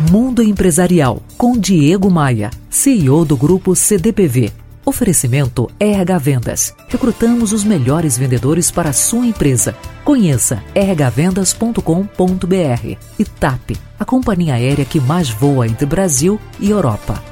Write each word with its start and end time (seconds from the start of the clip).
Mundo 0.00 0.42
Empresarial 0.42 1.22
com 1.38 1.56
Diego 1.56 2.10
Maia, 2.10 2.50
CEO 2.68 3.24
do 3.24 3.36
grupo 3.36 3.76
CDPV. 3.76 4.50
Oferecimento 4.84 5.70
RH 5.78 6.18
Vendas. 6.18 6.74
Recrutamos 6.88 7.52
os 7.52 7.64
melhores 7.64 8.18
vendedores 8.18 8.70
para 8.70 8.90
a 8.90 8.92
sua 8.92 9.24
empresa. 9.24 9.74
Conheça 10.04 10.62
rhvendas.com.br 10.74 12.96
e 13.18 13.24
TAP, 13.24 13.70
a 13.98 14.04
companhia 14.04 14.54
aérea 14.54 14.84
que 14.84 15.00
mais 15.00 15.30
voa 15.30 15.66
entre 15.66 15.86
Brasil 15.86 16.38
e 16.60 16.70
Europa. 16.70 17.22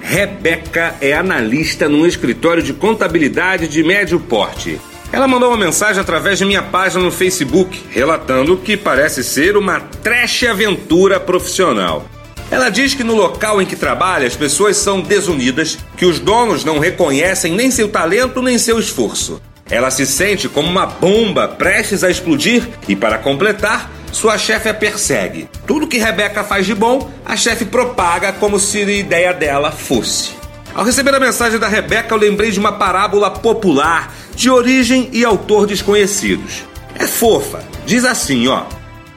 Rebeca 0.00 0.94
é 1.00 1.12
analista 1.12 1.88
num 1.88 2.06
escritório 2.06 2.62
de 2.62 2.72
contabilidade 2.72 3.68
de 3.68 3.82
médio 3.82 4.20
porte. 4.20 4.80
Ela 5.10 5.26
mandou 5.26 5.48
uma 5.48 5.56
mensagem 5.56 6.00
através 6.00 6.38
de 6.38 6.44
minha 6.44 6.62
página 6.62 7.02
no 7.02 7.10
Facebook, 7.10 7.82
relatando 7.90 8.58
que 8.58 8.76
parece 8.76 9.24
ser 9.24 9.56
uma 9.56 9.80
trash 9.80 10.44
aventura 10.44 11.18
profissional. 11.18 12.04
Ela 12.50 12.68
diz 12.68 12.94
que 12.94 13.02
no 13.02 13.14
local 13.14 13.60
em 13.60 13.66
que 13.66 13.76
trabalha 13.76 14.26
as 14.26 14.36
pessoas 14.36 14.76
são 14.76 15.00
desunidas, 15.00 15.78
que 15.96 16.04
os 16.04 16.18
donos 16.18 16.64
não 16.64 16.78
reconhecem 16.78 17.52
nem 17.54 17.70
seu 17.70 17.88
talento 17.88 18.42
nem 18.42 18.58
seu 18.58 18.78
esforço. 18.78 19.40
Ela 19.70 19.90
se 19.90 20.06
sente 20.06 20.48
como 20.48 20.68
uma 20.68 20.86
bomba 20.86 21.48
prestes 21.48 22.02
a 22.04 22.10
explodir 22.10 22.66
e, 22.86 22.96
para 22.96 23.18
completar, 23.18 23.90
sua 24.12 24.38
chefe 24.38 24.68
a 24.68 24.74
persegue. 24.74 25.48
Tudo 25.66 25.86
que 25.86 25.98
Rebeca 25.98 26.42
faz 26.42 26.64
de 26.64 26.74
bom, 26.74 27.10
a 27.24 27.36
chefe 27.36 27.66
propaga 27.66 28.32
como 28.32 28.58
se 28.58 28.82
a 28.82 28.90
ideia 28.90 29.34
dela 29.34 29.70
fosse. 29.70 30.30
Ao 30.74 30.84
receber 30.84 31.14
a 31.14 31.20
mensagem 31.20 31.58
da 31.58 31.68
Rebeca, 31.68 32.14
eu 32.14 32.18
lembrei 32.18 32.50
de 32.50 32.58
uma 32.58 32.72
parábola 32.72 33.30
popular 33.30 34.14
de 34.38 34.48
origem 34.48 35.10
e 35.12 35.24
autor 35.24 35.66
desconhecidos. 35.66 36.62
É 36.94 37.08
fofa. 37.08 37.60
Diz 37.84 38.04
assim, 38.04 38.46
ó: 38.46 38.62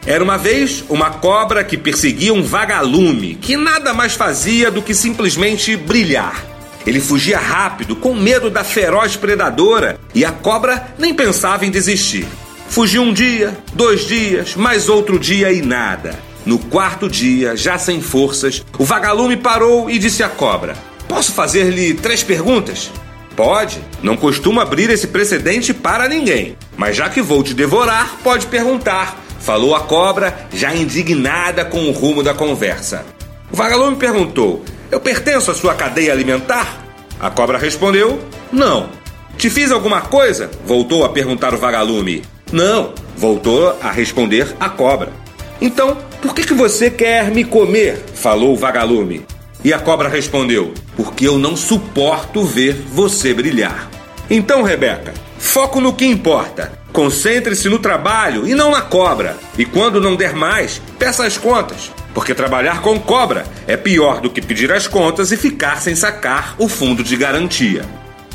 Era 0.04 0.24
uma 0.24 0.36
vez 0.36 0.84
uma 0.90 1.12
cobra 1.12 1.64
que 1.64 1.78
perseguia 1.78 2.34
um 2.34 2.42
vagalume 2.42 3.36
que 3.36 3.56
nada 3.56 3.94
mais 3.94 4.16
fazia 4.16 4.72
do 4.72 4.82
que 4.82 4.96
simplesmente 4.96 5.78
brilhar. 5.78 6.44
Ele 6.88 7.00
fugia 7.00 7.38
rápido, 7.38 7.96
com 7.96 8.16
medo 8.16 8.50
da 8.50 8.64
feroz 8.64 9.16
predadora, 9.16 10.00
e 10.16 10.26
a 10.26 10.32
cobra 10.32 10.88
nem 10.98 11.14
pensava 11.14 11.68
em 11.68 11.70
desistir. 11.70 12.26
Fugiu 12.68 13.04
um 13.04 13.14
dia, 13.14 13.56
dois 13.74 14.08
dias, 14.08 14.56
mais 14.56 14.90
outro 14.90 15.20
dia 15.20 15.52
e 15.52 15.62
nada. 15.62 16.18
No 16.44 16.58
quarto 16.58 17.08
dia, 17.08 17.56
já 17.56 17.78
sem 17.78 18.02
forças, 18.02 18.66
o 18.80 18.84
vagalume 18.84 19.38
parou 19.38 19.88
e 19.88 20.00
disse 20.00 20.24
à 20.24 20.30
cobra: 20.30 20.76
Posso 21.08 21.32
fazer-lhe 21.32 21.94
três 21.94 22.24
perguntas? 22.24 22.90
Pode, 23.36 23.84
não 24.04 24.18
costumo 24.18 24.60
abrir 24.60 24.90
esse 24.90 25.08
precedente 25.08 25.74
para 25.74 26.08
ninguém. 26.08 26.58
Mas 26.78 26.96
já 26.96 27.10
que 27.10 27.22
vou 27.22 27.42
te 27.44 27.54
devorar, 27.54 28.18
pode 28.24 28.48
perguntar, 28.48 29.20
falou 29.40 29.76
a 29.76 29.82
cobra, 29.82 30.48
já 30.54 30.76
indignada 30.76 31.64
com 31.66 31.90
o 31.90 31.92
rumo 31.92 32.22
da 32.22 32.34
conversa. 32.34 33.06
O 33.52 33.56
vagalume 33.56 33.98
perguntou: 33.98 34.64
Eu 34.90 35.00
pertenço 35.00 35.52
à 35.52 35.54
sua 35.54 35.74
cadeia 35.74 36.12
alimentar? 36.12 36.86
A 37.20 37.30
cobra 37.30 37.58
respondeu: 37.58 38.20
Não. 38.52 38.90
Te 39.38 39.50
fiz 39.50 39.72
alguma 39.72 40.02
coisa? 40.02 40.52
Voltou 40.66 41.04
a 41.04 41.10
perguntar 41.10 41.54
o 41.54 41.58
vagalume. 41.58 42.22
Não, 42.52 42.94
voltou 43.16 43.76
a 43.82 43.90
responder 43.90 44.56
a 44.60 44.70
cobra. 44.70 45.12
Então, 45.60 45.98
por 46.22 46.36
que, 46.36 46.44
que 46.44 46.54
você 46.54 46.90
quer 46.90 47.32
me 47.32 47.44
comer? 47.44 48.04
falou 48.14 48.54
o 48.54 48.58
vagalume. 48.58 49.26
E 49.64 49.74
a 49.74 49.80
cobra 49.80 50.10
respondeu: 50.10 50.74
Porque 50.96 51.28
eu 51.28 51.38
não 51.38 51.56
suporto 51.56 52.44
ver 52.44 52.74
você 52.74 53.34
brilhar. 53.34 53.90
Então, 54.30 54.64
Rebeca, 54.64 55.14
foco 55.38 55.82
no 55.82 55.94
que 55.94 56.06
importa. 56.06 56.80
Concentre-se 56.92 57.70
no 57.70 57.80
trabalho 57.80 58.48
e 58.48 58.54
não 58.54 58.72
na 58.72 58.82
cobra. 58.82 59.38
E 59.58 59.66
quando 59.66 60.02
não 60.02 60.16
der 60.16 60.36
mais, 60.36 60.82
peça 61.00 61.26
as 61.26 61.38
contas. 61.38 61.92
Porque 62.14 62.34
trabalhar 62.34 62.82
com 62.82 63.00
cobra 63.00 63.46
é 63.68 63.78
pior 63.78 64.20
do 64.20 64.30
que 64.30 64.42
pedir 64.42 64.72
as 64.72 64.88
contas 64.88 65.32
e 65.32 65.38
ficar 65.38 65.82
sem 65.82 65.96
sacar 65.96 66.56
o 66.58 66.68
fundo 66.68 67.04
de 67.04 67.16
garantia. 67.16 67.86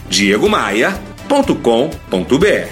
diegomaia.com.br 0.09 2.69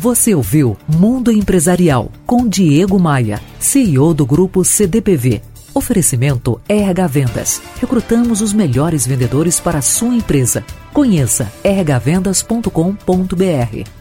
Você 0.00 0.34
ouviu 0.34 0.76
Mundo 0.86 1.32
Empresarial 1.32 2.12
com 2.26 2.46
Diego 2.46 2.98
Maia, 2.98 3.40
CEO 3.58 4.12
do 4.12 4.26
grupo 4.26 4.64
CDPV. 4.64 5.51
Oferecimento 5.74 6.60
RH 6.68 7.06
Vendas. 7.06 7.62
Recrutamos 7.80 8.40
os 8.40 8.52
melhores 8.52 9.06
vendedores 9.06 9.58
para 9.58 9.78
a 9.78 9.82
sua 9.82 10.14
empresa. 10.14 10.64
Conheça 10.92 11.50
rhvendas.com.br 11.64 12.70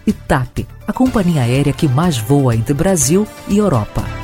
e 0.06 0.14
TAP, 0.14 0.68
a 0.88 0.94
companhia 0.94 1.44
aérea 1.44 1.74
que 1.74 1.88
mais 1.88 2.18
voa 2.18 2.56
entre 2.56 2.74
Brasil 2.74 3.26
e 3.48 3.58
Europa. 3.58 4.21